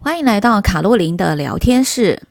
[0.00, 2.22] 欢迎来到卡洛琳的聊天室。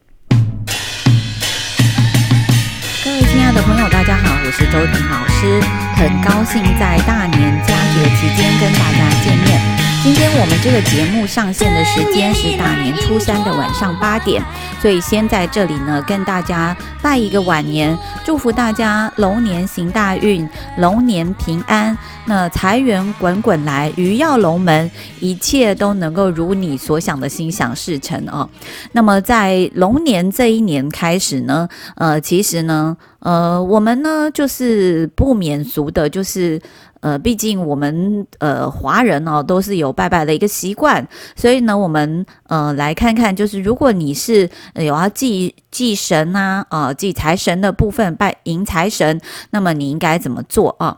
[3.03, 5.59] 各位亲爱的朋友，大家好，我是周婷老师，
[5.95, 9.61] 很高兴在大年佳节期间跟大家见面。
[10.01, 14.41] 今天我们这个节目上线的时间是大年初三的晚上八点，
[14.81, 20.47] 所以先在这里呢跟大家拜一个晚年，祝福大家龙年行大运，
[20.77, 21.97] 龙年平安，
[22.27, 24.91] 那财源滚滚来，鱼跃龙门，
[25.21, 28.47] 一切都能够如你所想的心想事成哦。
[28.91, 36.61] 那么在龙年这一年开始呢，呃，其实呢，呃，我们呢就是不免俗的，就是。
[36.99, 49.21] 呃，毕竟我们呃华人哦都是有拜拜的一个习惯，所以呢，我们呃来看看，就是如果你是有要祭祭神呐啊祭财神的部分，拜迎财神，
[49.51, 50.97] 那么你应该怎么做啊？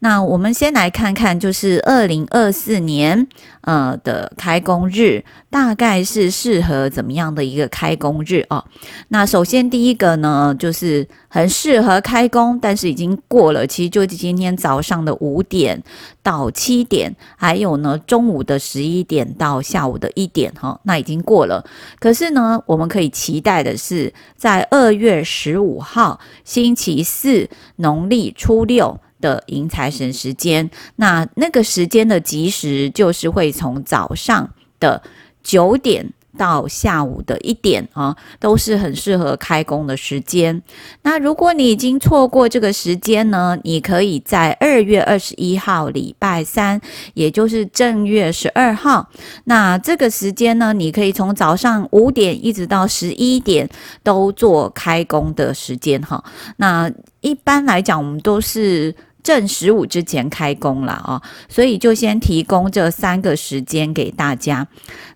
[0.00, 3.26] 那我们先来看看，就是二零二四年
[3.62, 8.62] 呃的开工日，大概是适合怎么样的一个开工日哦？
[9.08, 15.82] 那首先第一个呢，就是很适合开工，但是已经过了，其实就今天早上的五点
[16.22, 21.64] 到七点，还有呢中午的十一点到下午的一点哈、哦，那已经过了。
[21.98, 29.00] 可是呢，我们可以期待的是，在二月十五号星期四，农历初六。
[29.26, 35.02] 的迎财神时间，那那个时间的吉时就是会从早上的
[35.42, 40.62] 九点到下午的一点啊，都是很适合开工的时间。
[41.02, 46.80] 那如果你已经错过这个时间呢，你可以在二月二十一号礼拜三，
[47.14, 49.08] 也就是正月十二号，
[49.44, 53.68] 那这个时间呢，你可以从早上五点一直到十一点
[54.04, 56.22] 都做开工的时间哈。
[56.58, 58.94] 那一般来讲，我们都是。
[59.26, 64.68] 正十五之前开工了啊，所以就先提供这三个时间给大家。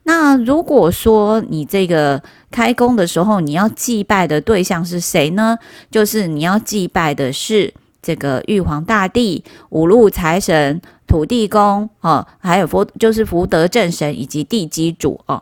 [0.03, 5.57] 那如果说你这个开工的时候，你要祭拜的对象是谁呢？
[5.93, 15.41] 就是你要祭拜的是这个玉皇大帝、五路财神、土地公哦，还有福就是福德正神以及地基主哦。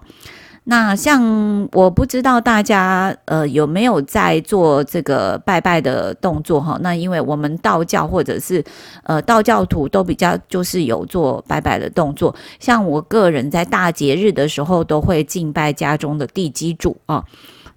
[0.71, 6.79] 那像我不知道大家呃有没有在做这个拜拜的动作哈？
[6.83, 8.63] 那因为我们道教或者是
[9.05, 17.25] 呃道教徒都比较就是有做拜拜的动作，像我个人在大节日的时候都会敬拜家中的地基主啊。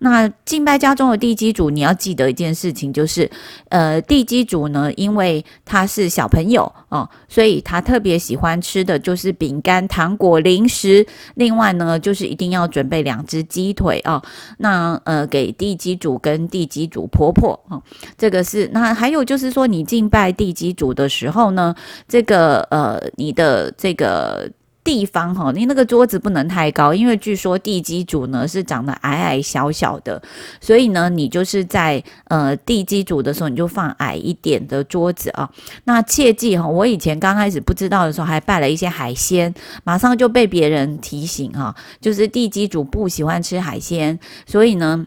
[0.03, 3.29] 那敬拜家中的地基主，你要记得一件事情，就是，
[3.69, 11.05] 呃，地基主呢，因为他是小朋友哦，所以他特别喜欢吃的就是饼干、糖果、零食。
[11.35, 14.23] 另外呢，就是一定要准备两只鸡腿啊，哦。
[14.57, 17.79] 那呃，给地基主跟地基主婆婆啊，
[18.17, 18.67] 这个是。
[18.73, 21.75] 那还有就是说，你敬拜地基主的时候呢，
[22.07, 24.49] 这个呃，你的这个。
[24.83, 30.21] 地方哈，你那个桌子不能太高，因为据说地基主呢是长得矮矮小小的，
[30.59, 35.49] 所以呢，你就是在呃地基主的时候，你就放矮一点的桌子啊。
[35.83, 39.53] 那切记哈，我以前刚开始不知道的时候，还拜了一些海鲜，
[39.83, 45.05] 马上就被别人提醒哈，就是地基主不喜欢吃海鲜，所以呢，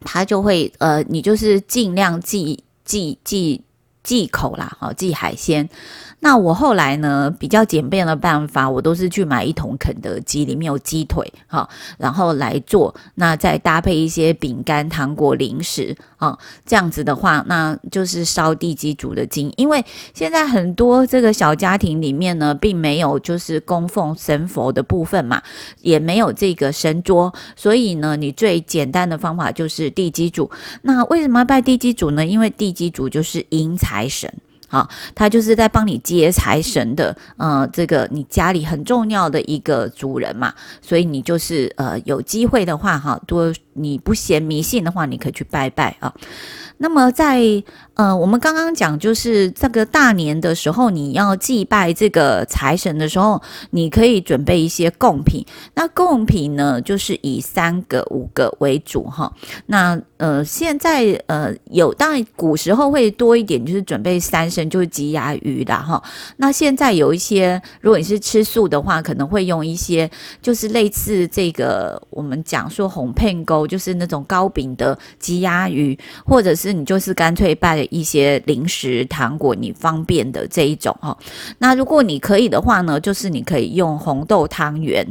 [0.00, 3.62] 他就会呃，你就是尽量忌忌忌
[4.04, 5.68] 忌口啦，哈，忌海鲜。
[6.20, 16.36] 那我后来呢，比较简便的办法，我都是去买一桶肯德基，里面有鸡腿，哈，然后来做，那再搭配一些饼干、糖果、零食，啊，
[16.66, 19.52] 这样子的话，那就是烧地基主的金。
[19.56, 25.40] 因为现在很多这个小家庭里面呢，并没有就是供奉神佛的部分嘛，
[25.82, 30.50] 也没有这个神桌，所以呢，你最简单的方法就是地基主。
[30.82, 32.26] 那为什么要拜地基主呢？
[32.26, 34.32] 因为地基主就是迎财神。
[34.68, 40.52] 好，他就是在帮你接财神的，嗯，这个你家里很重要的一个主人嘛，
[40.82, 46.12] 所以你就是呃有机会的话，哈，多你不嫌迷信的话，你可以去拜拜啊。
[46.80, 47.40] 那么在
[47.94, 55.44] 呃，我们刚刚讲，就是这个大年的时候，你要祭拜这个财神的时候，你可以准备一些贡品。
[55.74, 59.32] 那贡品呢，就是以三个、五个为主哈。
[59.66, 66.00] 那呃，现在呃有，当然古时候会多一点，就是准备三牲，就是鸡鸭鱼的哈。
[66.36, 70.08] 那现在有一些，如果你是吃素的话，可能会用一些，
[70.40, 81.16] 就是类似这个我们讲说红片沟，就是那种糕饼的鸡鸭鱼，或者是你就是干脆拜一些零食糖果，你方便的这一种哈。
[81.58, 85.06] 那如果你可以的话呢，就是你可以用红豆汤圆。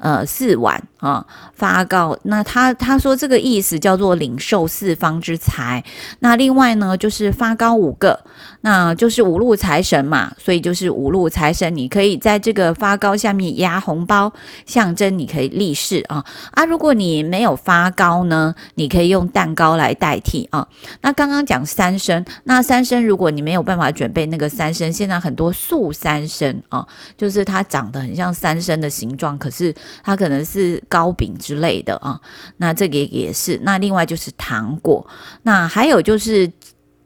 [0.00, 2.18] 呃，四碗啊，发糕。
[2.22, 5.84] 那他他说这个意思叫做领受四方之财。
[6.20, 8.18] 那另外呢，就是发糕五个，
[8.62, 14.32] 那就是五路财神嘛，所以就是五路财神，你可以在这个发糕下面压红包，
[14.64, 16.64] 象征你可以立誓啊啊。
[16.64, 20.66] 如果你没有发糕呢，你可以用蛋糕来代替啊。
[21.02, 26.86] 那刚刚讲三生，那三生如果你没有办法准备那个三生，现在很多素三生啊，
[27.18, 29.74] 就是它长得很像三生的形状，可是。
[30.02, 32.20] 它可能是糕饼之类的啊，
[32.56, 33.58] 那这个也是。
[33.62, 35.06] 那另外就是糖果，
[35.42, 36.50] 那还有就是。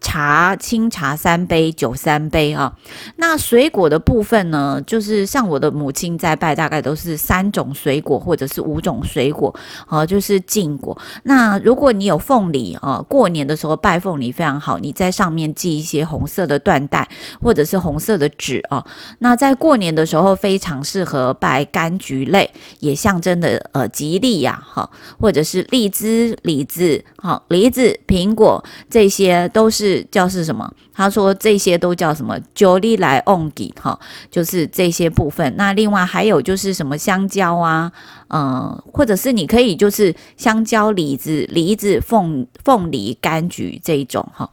[0.04, 2.76] 茶，清茶三杯，酒三杯啊。
[3.16, 9.52] 那水果的部分呢，就是像我的母亲在拜，大概都是三种水果或者是五种水果，
[9.86, 10.96] 啊，就是禁果。
[11.22, 17.08] 那如果你有凤梨啊，过年的时候拜凤梨非常好，你在上面系一些红色的缎带
[17.40, 18.84] 或者是红色的纸啊。
[19.20, 30.72] 那在过年的时候非常适合拜柑橘类，也象征的呃吉利呀，哈，或者是荔枝、李子、好梨子、苹果，这些都是叫是什么？
[30.94, 32.38] 他说这些都叫什么？
[32.54, 33.98] 九里来旺吉哈，
[34.30, 35.52] 就是这些部分。
[35.56, 37.90] 那另外还有就是什么香蕉啊，
[38.28, 44.48] 嗯，或者是你可以就是香蕉、李子、梨子、凤凤梨、柑橘这一种哈。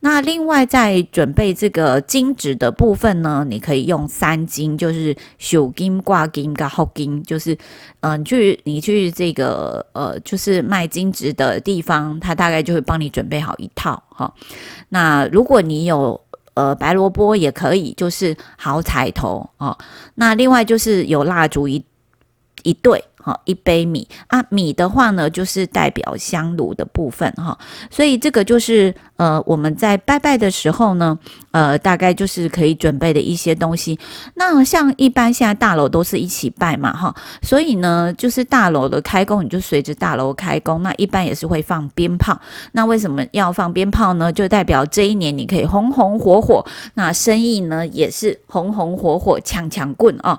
[0.00, 7.56] 那另外在准备这个金纸的部分呢，你可以用三金，就是手金、挂金、跟后金，就是
[8.00, 14.32] 嗯，去你去这个呃，就是卖金纸的地方，他大概就会帮你准备好一套哈。
[14.90, 16.18] 那如果你你有
[16.54, 19.76] 呃白萝卜也可以，就是好彩头哦。
[20.14, 21.84] 那另外就是有蜡烛一
[22.62, 23.04] 一对。
[23.26, 27.58] 好，一杯米啊，米的话呢，就是代表香炉的部分哈，
[27.90, 31.18] 所以这个就是呃，我们在拜拜的时候呢，
[31.50, 33.98] 呃，大概就是可以准备的一些东西。
[34.34, 37.12] 那像一般现在大楼都是一起拜嘛哈，
[37.42, 42.40] 所以呢，就是大楼的开工，你就随着大楼开工，那一般也是会放鞭炮。
[42.70, 44.32] 那为什么要放鞭炮呢？
[44.32, 46.64] 就代表这一年你可以红红火火，
[46.94, 50.38] 那生意呢也是红红火火，抢抢棍啊。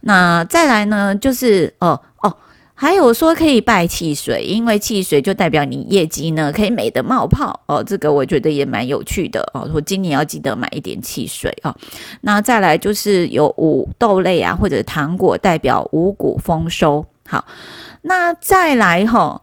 [0.00, 2.00] 那再来呢，就是哦。
[2.24, 2.36] 哦
[2.76, 9.70] 还有说可以拜汽水，因为汽水就代表你业绩呢可以美的冒泡哦，这个我觉得也蛮有趣的哦。
[9.72, 11.72] 我今年要记得买一点汽水哦。
[12.22, 17.06] 那再来就是有五豆类啊，或者糖果代表五谷丰收。
[17.28, 17.44] 好，
[18.02, 19.40] 那再来哈、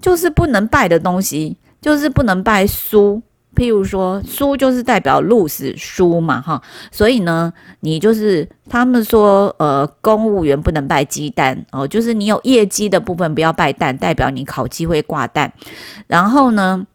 [0.00, 3.20] 就是不能拜的东西，就是不能拜书。
[3.58, 6.62] 譬如说，输就是代表 lose 输嘛，哈，
[6.92, 15.52] 所以呢，你就是他们说，呃，公务员不能拜鸡蛋哦，就是你有业绩的部分不要拜蛋，代表你考机会挂蛋，
[16.06, 16.86] 然后呢。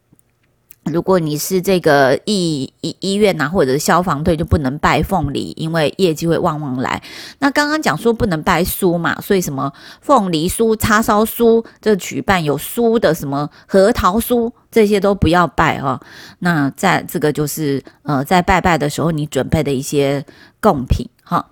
[0.84, 7.02] 如果你是这个医医医院呐、或者是消防队，就不能拜凤梨，因为业绩会旺旺来。
[7.38, 15.98] 那刚刚讲说不能拜酥嘛，所以什么凤梨酥、叉烧酥，这举办有酥的什么核桃酥，这些都不要拜哦。
[16.40, 20.24] 那在这个就是呃，在拜拜的时候，你准备的一些
[20.60, 21.46] 贡品哈。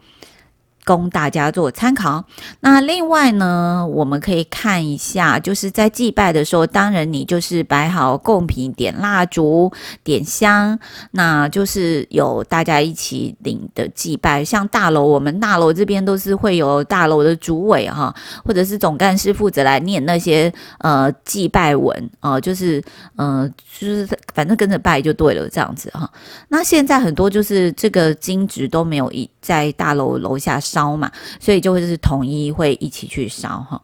[0.84, 2.24] 供大家做参考。
[2.60, 10.76] 那另外呢，我们可以看一下，就是在祭拜的时候，当然你就是摆好贡品，点蜡烛、点香，
[11.12, 14.44] 那就是有大家一起领的祭拜。
[14.44, 18.12] 像大楼，我们大楼这边都是会有大楼的主委哈，
[18.44, 22.82] 或者是总干事负责来念那些呃祭拜文哦、呃，就是
[23.16, 24.04] 呃就是
[24.34, 26.10] 反正跟着拜就对了，这样子哈。
[26.48, 30.60] 那现在很多就是这个金职都没有一在大楼楼下。
[30.72, 33.80] 烧嘛，所以就会是统一会一起去烧哈。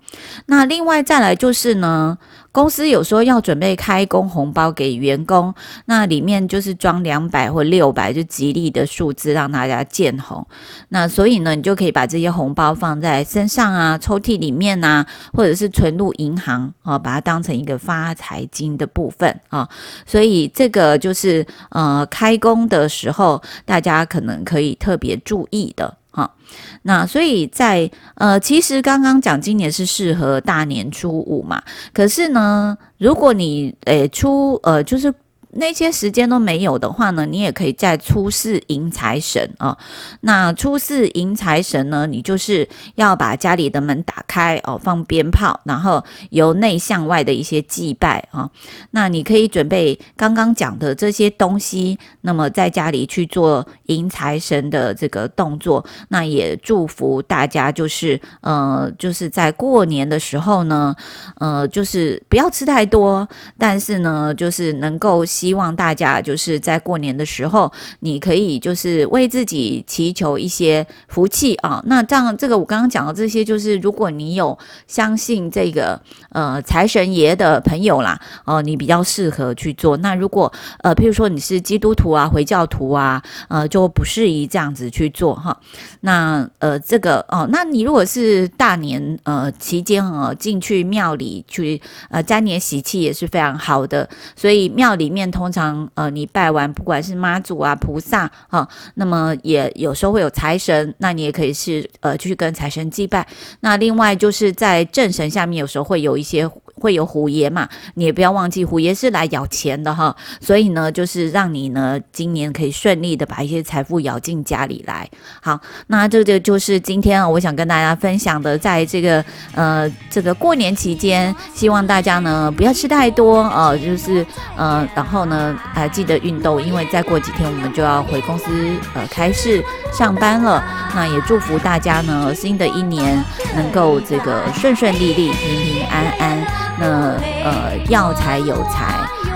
[0.47, 2.17] 那另外再来就是呢，
[2.51, 10.47] 公司有时候要准备开工红包给员工，那里面就是装两百或六百，就吉利的数字让大家见红。
[10.89, 19.69] 那所以呢，你就可以把这些红包放在身上啊、抽屉里面啊，或者是存入银行啊，把它当成一个发财金的部分啊。
[20.07, 25.97] 所以这个就是呃，开工的时候大家可能可以特别注意的。
[26.19, 26.35] 好，
[26.83, 35.15] 那所以在呃，其实刚刚讲今年是适合大年初五嘛，可是呢，如果你诶初呃就是
[35.59, 39.77] 那些时间都没有的话呢，你也可以在初四迎财神啊。
[40.21, 48.49] 那初四迎财神呢，你就是要把家里的门打开哦，放鞭炮，然后由内向外的一些祭拜啊。
[48.93, 55.85] 那你可以准备刚刚讲的这些东西，那么在家里去做迎财神的这个动作。
[56.09, 60.95] 那也祝福大家，就是呃，就是在过年的时候呢，
[61.41, 71.83] 呃，就是不要吃太多，但是呢，就是能够希望大家就是在过年的时候，你可以就是为自己祈求一些福气啊。
[71.87, 75.99] 那这样，这个我刚刚讲的这些，就是如果你有相信这个
[76.33, 79.97] 呃财神爷的朋友啦，哦、你比较适合去做。
[79.97, 80.53] 那如果
[80.83, 85.59] 呃，譬如说你是基督徒啊、回教徒啊，呃，就不适宜这样子去做哈。
[86.01, 94.07] 那呃，这个哦，那你如果是大年呃期间呃进去庙里去呃沾年喜气也是非常好的。
[94.37, 103.27] 所以庙里面通常呃你拜完不管是妈祖啊菩萨啊、那么也有时候会有财神，那你也可以是呃去跟财神祭拜。
[103.61, 106.49] 那另外就是在正神下面有时候会有一些。
[106.79, 107.69] 会有虎爷嘛？
[107.95, 110.15] 你也不要忘记，虎爷是来咬钱的哈。
[110.41, 115.09] 所以呢，就是让你呢今年可以顺利的把一些财富咬进家里来。
[115.43, 124.25] 好，那这个就是今天啊，我想跟大家分享的，在这个呃这个过年期间，希望大家呢不要吃太多呃，就是
[124.57, 128.47] 呃，然后呢还、呃、记得运动，因为再过几天我们就要回公司
[128.95, 130.63] 呃开市上班了。
[130.95, 133.23] 那也祝福大家呢，新的一年
[133.55, 136.68] 能够这个顺顺利利、平平安安。
[136.79, 138.95] 那呃，要财有财，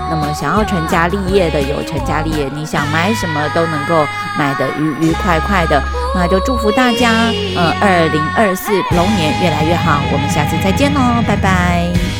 [0.09, 4.05] 那么想要成家立业的有成家立业，你想买什么都能够
[4.37, 5.81] 买的愉愉快快的，
[6.15, 7.09] 那就祝福大家，
[7.55, 12.12] 呃，二零二四龙年越来越好，我们下次再见喽，拜拜。